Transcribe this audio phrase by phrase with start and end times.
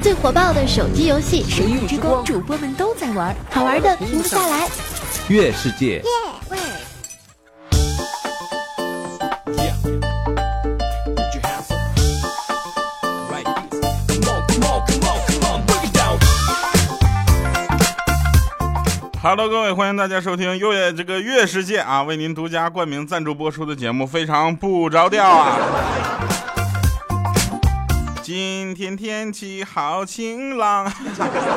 [0.00, 4.68] 最火爆的手机游戏《神域之光》，主播们都在玩，好玩的停不下来。
[5.26, 6.02] 月世界。
[19.20, 25.58] Hello，各位，欢迎大家收听优越这个月世界啊，为您独家冠名赞助播出的节目，非常不着调啊。
[28.28, 30.84] 今天天气好晴朗，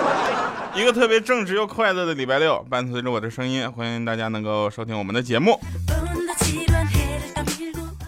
[0.73, 5.59] 一个特别正直又快乐的礼拜六，伴随着我的声音，欢迎大家能够收听我们的节目。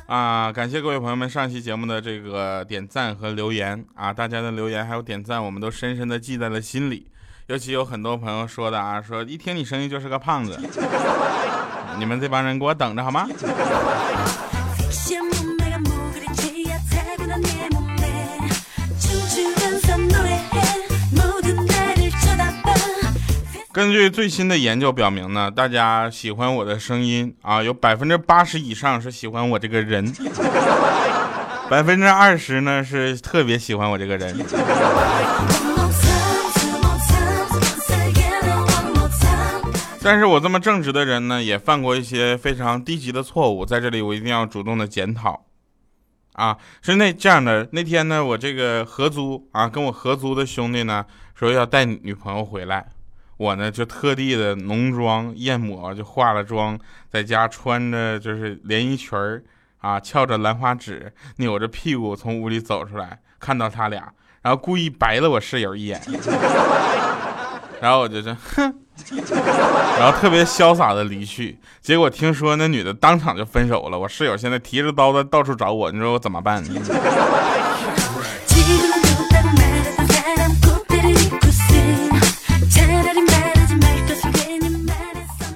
[0.05, 7.05] 啊，感谢各位朋友们上期节目的这个点赞和留言啊，大家的留言还有点赞，我们都深深的记在了心里。
[7.47, 10.57] 尤其有很多朋友说的啊，说一听你声音就是个胖子，
[11.99, 13.27] 你们这帮人给我等着好吗？
[23.73, 30.13] 根据最新的研究表明呢，大家喜欢我的声音啊，有百分之八十以上是喜欢我这个人，
[31.71, 34.45] 百分之二十呢是特别喜欢我这个人。
[40.03, 45.45] 但是我这么正直的人呢，也犯过一些非常低级的错误，在这里我一定要主动的检讨，
[46.33, 52.85] 啊，是那这样的，那天呢，我这个合租啊，跟我合租的兄弟呢，说要带女朋友回来，
[53.43, 56.79] 我呢就特地的浓妆艳抹，就化了妆，
[57.11, 59.43] 在家穿着就是连衣裙儿
[59.79, 66.01] 啊，翘着兰花指，扭着屁股从屋里走出来，看到他俩，然后故意白了我室友一眼，
[67.81, 68.73] 然后我就说，哼。
[69.99, 73.97] 然后特别潇洒的离去，结果听说那女的当场就分手了。
[73.97, 76.63] 我室友现在提着刀子到处找我，你说我怎么办？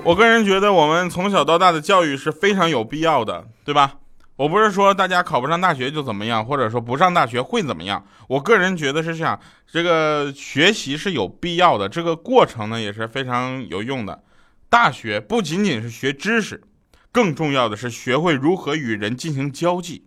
[0.08, 3.96] 我个人觉得，我们从小到大的教育是非常有必要的，对吧？
[4.38, 8.02] 我不是说大家考不上大学就怎么样，或者说不上大学会怎么样。
[8.30, 9.38] 我个人觉得是这样，
[9.70, 14.24] 这个学习是有必要的，这个过程呢也是非常有用的。
[14.70, 16.64] 大学不仅仅是学知识，
[17.12, 20.06] 更重要的是学会如何与人进行交际，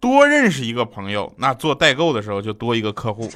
[0.00, 3.30] 多认识一个朋友，那做代购的时候就多一个客户。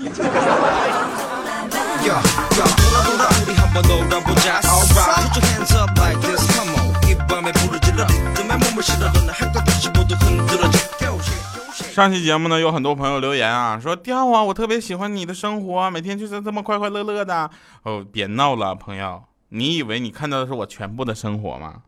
[11.92, 17.50] 上期节目呢，有很多朋友留言啊，说掉啊，我特别喜欢你的生活，每天就是这么快快乐乐的。
[17.82, 21.82] 哦，别闹了，朋友，你以为你看到的是我全部的生活吗？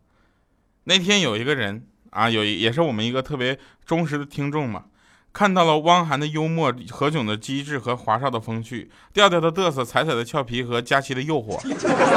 [0.85, 4.85] 那天有一个人啊，有也是我们一个特别忠实的听众嘛，
[5.35, 11.61] 看到了汪涵的幽默、何炅的机智和华少的风趣、调调的嘚瑟、彩彩的俏皮和佳期的诱惑，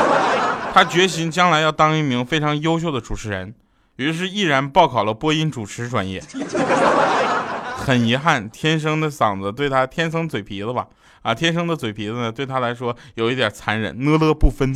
[0.71, 3.55] 他决心将来要当一名非常优秀的主持人，
[3.95, 6.23] 于是毅然报考了播音主持专业。
[7.75, 10.85] 很遗憾，天生的嗓子对他天生嘴皮子吧，
[11.23, 14.71] 啊，天生的嘴皮子呢，对他来说有一点残忍，呢了不分。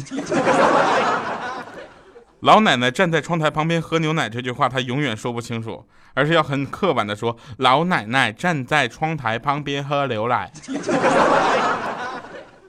[2.42, 5.86] 老奶奶站在窗台旁边喝牛奶这句话，她永远说不清楚，
[6.16, 10.52] 而是要很刻板的说：“老奶奶站在窗台旁边喝牛奶。”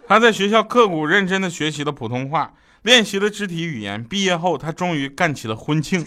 [0.06, 2.52] 他在学校刻苦认真的学习了普通话，
[2.82, 6.04] 练习了肢体语言，毕业后他终于干起了婚庆。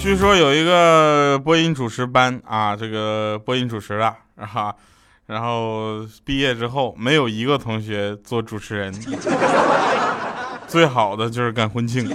[0.00, 4.74] 据说有一个播音主持班啊，这个播音主持的啊，
[5.26, 8.92] 然后毕业之后没有一个同学做主持人，
[10.66, 12.08] 最好的就是干婚庆。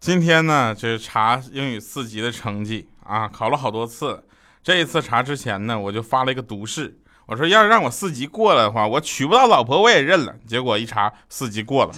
[0.00, 4.24] 今天呢，就是查英语四级的成绩啊，考了好多次。
[4.62, 6.96] 这一次查之前呢，我就发了一个毒誓，
[7.26, 10.34] 我说要是让我四级过了的话，我娶不到老婆我也认了。
[10.46, 11.92] 结果一查，四级过了。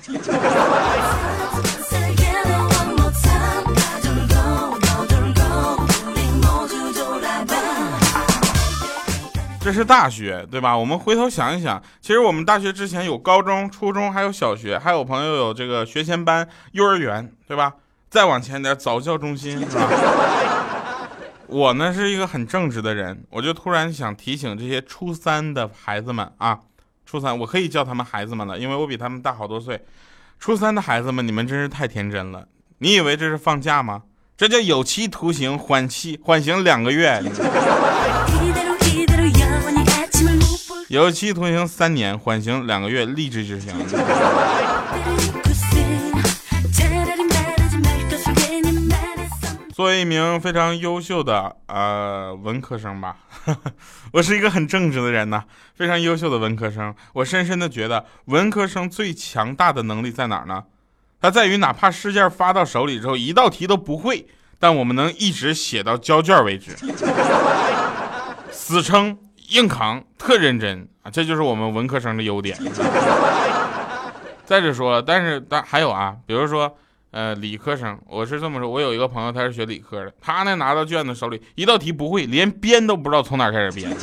[9.60, 10.76] 这是大学，对吧？
[10.76, 17.72] 我们回头想一想，其实我们大学之前有高中、初中，还有小学，还有朋友有这个学前班、幼儿园，对吧？
[18.10, 19.88] 再往前点，早教中心，是吧？
[21.54, 26.58] 我呢是一个很正直的人，我就突然想提醒这些初三的孩子们啊，
[27.06, 29.80] 初三我可以叫他们孩子们了，因为我比他们大好多岁。
[30.40, 32.48] 初三的孩子们，你们真是太天真了，
[32.78, 34.02] 你以为这是放假吗？
[34.36, 37.22] 这叫有期徒刑，缓期缓刑两个月。
[40.88, 43.72] 有期徒刑三年，缓刑两个月，立即执行。
[49.74, 53.16] 作为一名非常优秀的呃文科生吧，
[54.14, 55.42] 我是一个很正直的人呐，
[55.74, 56.94] 非常优秀的文科生。
[57.12, 60.62] 我深深的觉得，文科生最强大的能力在哪儿呢？
[61.20, 64.28] 它在于哪怕试卷发到手里之后，一道题都不会，
[64.60, 66.76] 但我们能一直写到交卷为止，
[68.52, 69.18] 死撑
[69.48, 71.10] 硬扛，特认真啊！
[71.10, 72.56] 这就是我们文科生的优点。
[74.44, 76.78] 再者说，但是但还有啊，比如说。
[77.14, 83.88] 呃，理科生，我是这么说，我有一个朋友，他是学理科的，他呢拿到卷子手里，一道题不会，连编都不知道从哪开始编。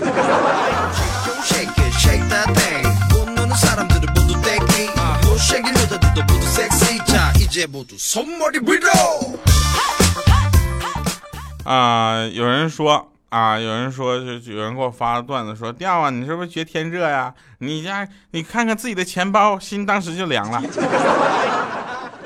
[11.65, 17.33] 啊，有人说啊，有人说，就有人给我发段子说，调啊，你是不是学天热呀？
[17.57, 20.63] 你家，你看看自己的钱包，心当时就凉了。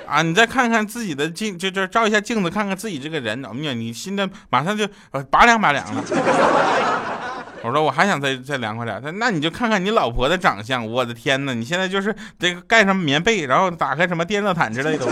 [0.08, 4.88] 啊，你再看看自己的镜，就就照一下镜子，看看自己这个人，怎么样，你心的马上就
[5.30, 6.04] 拔凉拔凉了。
[7.64, 15.06] 我说我还想再再凉快点，他那你就看看你老婆的长相，我的天哪，你现在就是这个盖上棉被，然后打开什么电热毯之类的。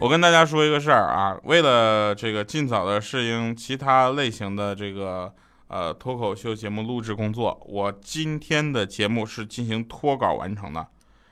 [0.00, 5.32] 我跟大家说一个事儿啊，为了这个尽早的适应其他类型的这个。
[5.68, 10.86] 呃，脱口秀节目录制工作，我今天的节目是进行脱稿完成的，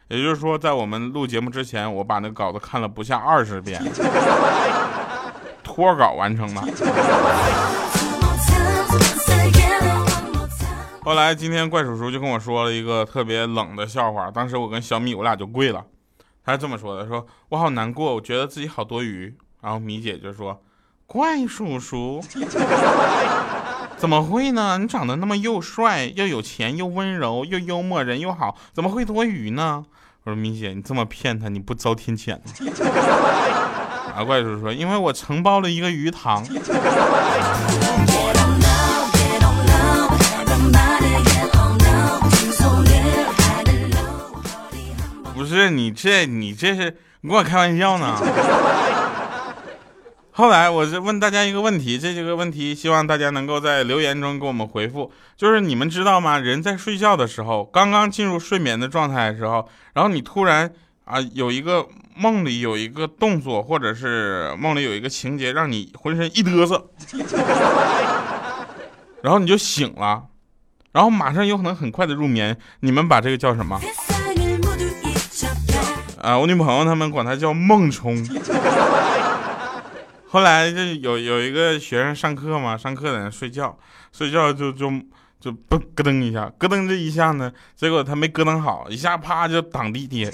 [0.08, 3.82] 也就是说，在我们录节目之前，我把那稿子看了不下二十遍，
[5.62, 6.60] 脱稿完成的。
[11.02, 15.84] 后来今天怪叔叔就跟我说了一个特别冷的笑话，当时我跟小米我俩就跪了，
[16.44, 19.34] 他是这么说的：说我好难过，我觉得自己好多余。
[19.62, 20.62] 然后米姐就说：
[21.06, 22.20] 怪叔叔。
[23.98, 24.78] 怎么会呢？
[24.78, 29.84] 你长得那么又帅又有钱又温柔又幽默人又好，怎么会多余呢？
[30.24, 32.42] 我说米姐，你这么骗他，你不遭天谴吗？
[34.14, 36.44] 啊，怪叔叔说，因为我承包了一个鱼塘。
[45.34, 48.16] 不是你这你这是你跟我开玩笑呢？
[50.38, 55.10] 后来我是问大家一个问题，这几个问题希望大家能够在留言中给我们回复。
[55.34, 56.38] 就是你们知道吗？
[56.38, 60.70] 人在睡觉的时候，刚刚进入睡眠的状态的时候，然后你突然
[61.06, 66.90] 啊有一个梦里有一个动作，或者是梦里有一个情节，让你浑身一嘚瑟，
[69.22, 70.24] 然后你就醒了，
[70.92, 72.54] 然后马上有可能很快的入眠。
[72.80, 73.80] 你们把这个叫什么？
[76.20, 78.22] 啊，我女朋友他们管它叫梦冲。
[80.36, 83.74] 后来就有有一个学生上课嘛，上课在那睡觉，
[84.12, 84.90] 睡觉就就
[85.40, 90.30] 就嘣咯噔一下，咯噔这一下呢，结果他没咯噔好，一下啪就躺地跌，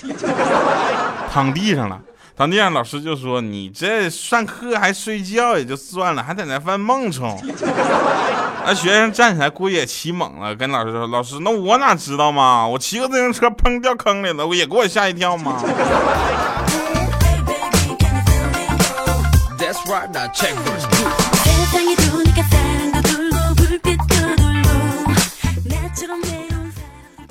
[1.33, 2.01] 躺地上了，
[2.37, 7.41] 躺地上，老师就说你这上课还睡觉也就算了，还在那犯梦虫。
[8.67, 15.63] 那学生站起来估计也起猛了，跟老师说，老师那我哪知道嘛，我骑个自行车砰掉坑里了，我也给我吓一跳嘛。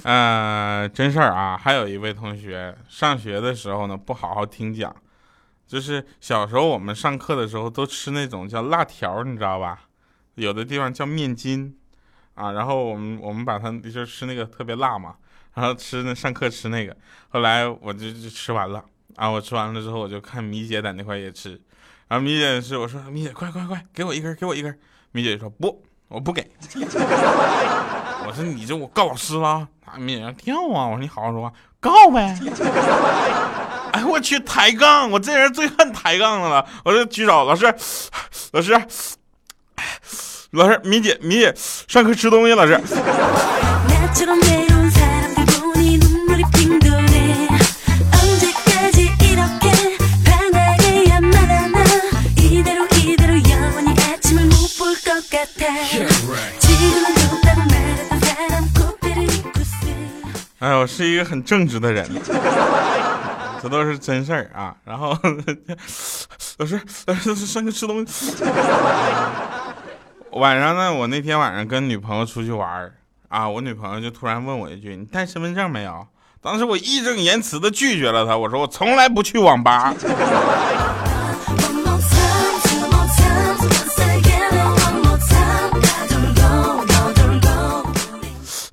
[0.04, 4.94] 呃，真事儿啊，还有一位同学上学的时候呢，不好好听讲，
[5.66, 9.84] 就是小时候我们上课的时候都吃那种叫辣条，你知道吧？
[10.36, 11.78] 有的地方叫面筋。
[12.34, 15.16] 啊，然后我们我们把它就吃那个特别辣嘛，
[15.54, 16.96] 然后吃那上课吃那个，
[17.30, 18.84] 后来我就就吃完了。
[19.16, 21.62] 啊，我吃完了之后我就看米姐在那块也吃。
[22.12, 24.78] 然后米姐是我说米姐快快快给我一根给我一根，
[25.14, 29.66] 米姐说不我不给， 我说你这我告老师了。
[29.86, 32.38] 啊，米姐跳啊，我说你好好说话告呗，
[33.96, 37.74] 哎我去抬杠，我这人最恨抬杠的了，我就举手老师
[38.52, 38.74] 老师
[40.50, 42.78] 老师米姐米姐上课吃东西老师。
[60.60, 62.08] 哎，我是一个很正直的人，
[63.60, 64.76] 这都是真事儿啊。
[64.86, 65.18] 然后
[66.58, 68.36] 老师，老师上去吃东西。
[70.34, 72.92] 晚上呢，我那天晚上跟女朋友出去玩
[73.30, 76.06] 啊，我女朋友就突然问我一句：“你带身份证没有？”
[76.40, 79.92] 当时我义正言辞的拒绝了她，我说我从来不去网吧。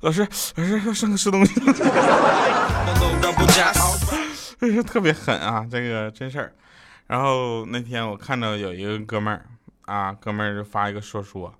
[0.01, 0.25] 老师
[0.55, 1.59] 老师 上课吃东西，
[4.83, 6.53] 特别狠啊，这个真事儿。
[7.07, 9.45] 然后那天我看到有一个哥们儿
[9.85, 11.53] 啊，哥们儿就发一个说说，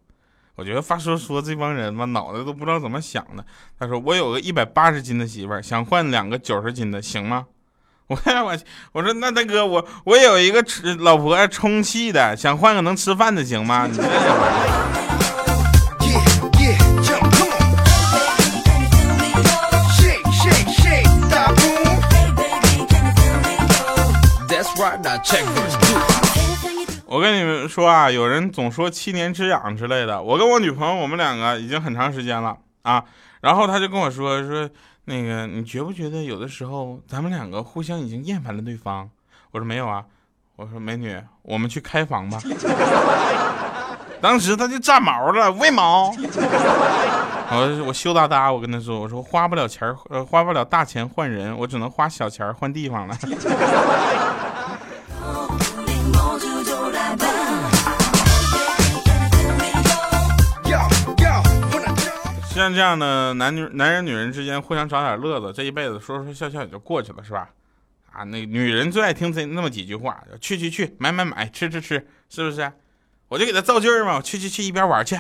[0.56, 3.44] 我觉得发说说这帮人吧，脑袋都不知道怎么想的。
[3.78, 7.48] 他说我有个一百八十斤的媳妇儿，想换两个九十斤的，行吗？
[8.08, 8.58] 我我
[8.94, 13.86] 我说那大哥我我有一个吃老婆充气的，想换个能吃饭的，行吗？
[13.86, 14.04] 你这
[27.06, 30.22] 我跟你们说啊，有人总说七年之痒之类的。
[30.22, 33.04] 我跟我女朋友，我们两个已经很长时间了啊。
[33.42, 34.70] 然后他就跟我说说，
[35.06, 39.10] 那个你觉不觉得有的时候咱们两个互相已经厌烦了对方？
[39.52, 40.04] 我说没有啊。
[40.56, 42.38] 我说美女，我们去开房吧。
[44.22, 46.12] 当时他就炸毛了，为毛？
[47.52, 53.18] 我我羞答答，我跟他说，我说花不了钱呃，花不了大钱换人，我只能花小钱换地方了。
[62.60, 67.50] 像这样的男女男人女人之间互相找点乐子，这一辈子说说笑笑也就过去了，是吧？
[68.12, 72.70] 啊，那女人最爱听这那么几句话，去去去，买买买，吃吃吃，是不是？
[73.30, 75.16] 我就给他造句嘛，去去去，一边玩去，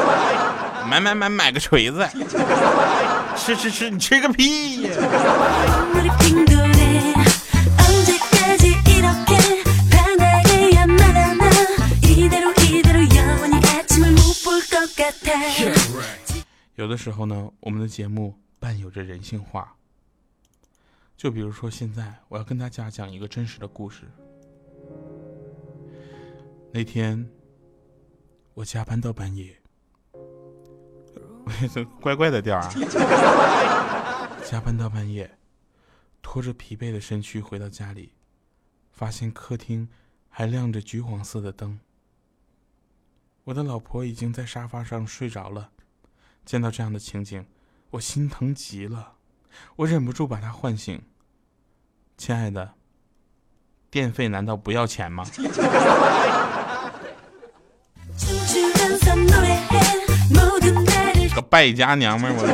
[0.88, 2.08] 买买买，买个锤子，
[3.36, 4.90] 吃吃吃，你吃个屁呀！
[16.84, 19.74] 有的时候呢，我们的节目伴有着人性化。
[21.16, 24.04] 就比如说现在，我要跟大家讲一个真实的故事。
[26.74, 27.26] 那天
[28.52, 29.58] 我加班到半夜，
[32.02, 32.68] 怪怪的调啊！
[34.44, 35.38] 加班到半夜，
[36.20, 38.12] 拖着疲惫的身躯回到家里，
[38.92, 39.88] 发现客厅
[40.28, 41.80] 还亮着橘黄色的灯。
[43.44, 45.70] 我的老婆已经在沙发上睡着了。
[46.44, 47.46] 见到这样的情景，
[47.90, 49.14] 我心疼极了，
[49.76, 51.00] 我忍不住把他唤醒。
[52.16, 52.74] 亲爱的，
[53.90, 55.24] 电费难道不要钱吗？
[61.34, 62.44] 个 败家娘们儿，我。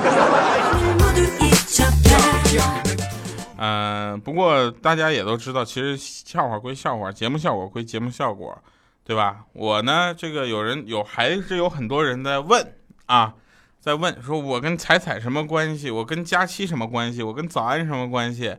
[3.59, 8.57] 嗯，不过大家也都知道，其实笑话归笑话，节目效果归节目效果，
[9.05, 9.45] 对吧？
[9.53, 13.35] 我呢，这个有人有还是有很多人在问啊。
[13.83, 15.91] 在问说：“我跟彩彩什么关系？
[15.91, 17.23] 我跟佳期什么关系？
[17.23, 18.55] 我跟早安什么关系？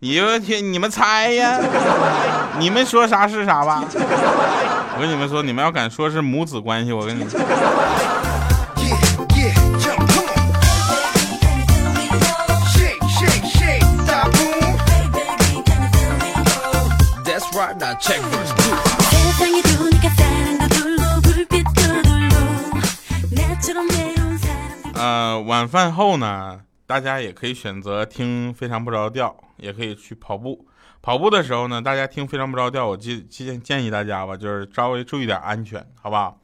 [0.00, 1.58] 你们听，你们猜呀？
[2.60, 3.82] 你们说啥是啥吧？
[3.94, 7.24] 我跟你们说，你们要敢说是母子关系，我跟你。”
[25.06, 30.66] 呃，晚饭后呢，大家也可以选择听非常不着调，也可以去跑步。
[31.00, 36.36] 跑步的时候呢，大家听非常不着调，我建建建议大家吧，就是稍微注意点安全，好不好？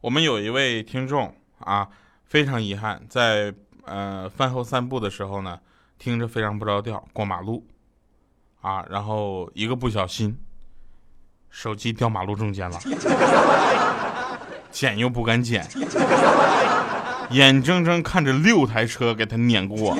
[0.00, 1.88] 我们有一位听众啊，
[2.24, 3.54] 非常遗憾，在
[3.84, 5.60] 呃饭后散步的时候呢，
[5.96, 7.64] 听着非常不着调过马路，
[8.62, 10.36] 啊，然后一个不小心，
[11.50, 12.80] 手机掉马路中间了，
[14.72, 15.64] 捡又不敢捡。
[17.32, 19.96] 眼睁睁看着六台车给他碾过，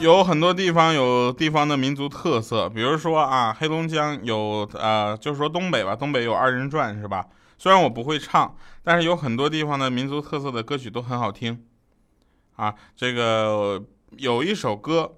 [0.00, 7.26] 有很多地方有地方的民族特色，比如说啊，黑龙江有啊，就是说东北吧，东北有二人转是吧？
[7.56, 11.62] 虽然我不会唱，但是有很多地方的民族特色的歌曲都很好听，
[12.56, 13.84] 啊，这个
[14.16, 15.12] 有一首歌，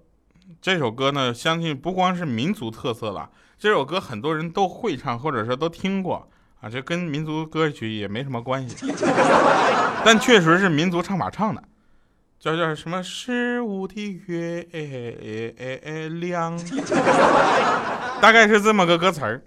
[0.60, 3.30] 这首歌呢，相信不光是民族特色了。
[3.64, 6.28] 这首歌很多人都会唱，或者说都听过
[6.60, 8.92] 啊，这跟民族歌曲也没什么关系，
[10.04, 11.64] 但确实是民族唱法唱的，
[12.38, 14.60] 叫叫什么十五的月
[16.10, 16.60] 亮，
[18.20, 19.42] 大概是这么个歌词儿。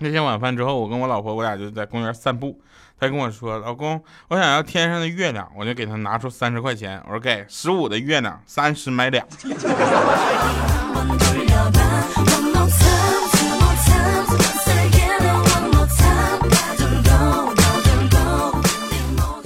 [0.00, 2.60] 那天晚饭之后，我跟我老婆我俩就在公园散步，
[2.98, 9.24] 她跟我说：“老公，我想要天上的月亮。”我就给她拿出三十块钱，我说：“给十五的月亮，三十买俩。”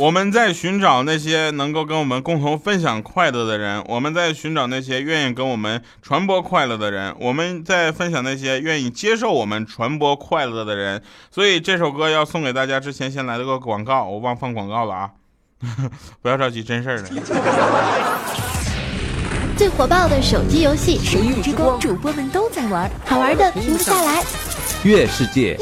[0.04, 11.02] 我们在寻找那些能够跟我们共同分享快乐的人，我们在寻找那些愿意跟我们传播快乐的人，我们在分享那些愿意接受我们传播快乐的人。
[11.30, 15.10] 所以这首歌要送给大家之前先来了个广告，我忘放广告了啊！
[16.20, 17.08] 不要着急，真事儿了。
[19.56, 24.22] 最火爆的手机游戏，神域之光，主播们都在玩，好玩的停不下来。
[24.82, 25.56] 月世界。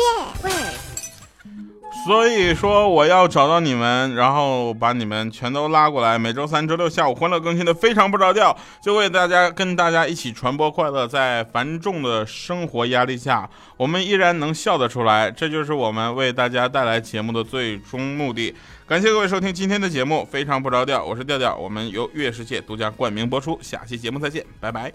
[2.05, 6.19] 所以说我要找到你们，然后把你们全都拉过来。
[6.19, 11.07] 每周三、周六下午欢乐更新的非常不着调，就为大家跟大家一起传播快乐。
[11.07, 18.53] 在繁重的生活压力下，我们依然能笑得出来，这就是我们为大家带来节目的最终目的。
[18.87, 24.93] 感谢各位收听今天的节目，非常不着调，我是调调，我们由月世界独家冠名播出，下期节目再见，拜拜。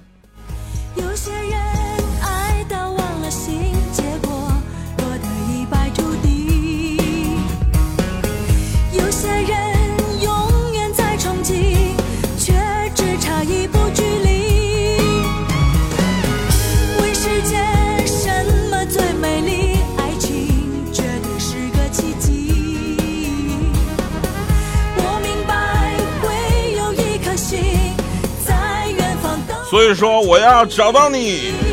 [0.95, 1.31] 有些
[29.97, 31.66] 说我要找到你。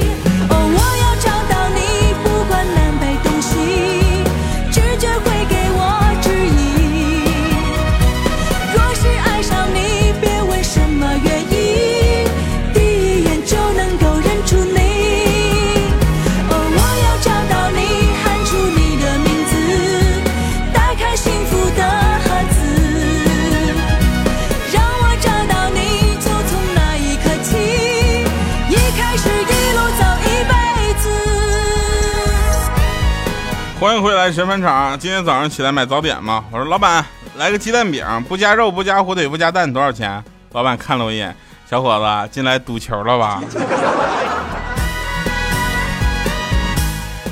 [33.94, 34.98] 欢迎回来，神饭场。
[34.98, 40.20] 今天早上起来买早点嘛，我说老板来个鸡蛋饼，不加肉，不加火腿，不加蛋，多少钱？
[40.50, 41.32] 老板看了我一眼，
[41.70, 43.40] 小伙子进来赌球了吧？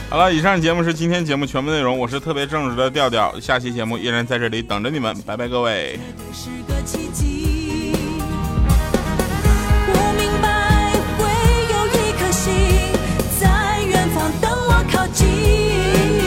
[0.08, 5.98] 好了，以上节目是今天节目全部内容，我是特别正直的调调，下期节目依然在这里等着你们，拜拜各位。
[14.40, 16.21] 等我靠近。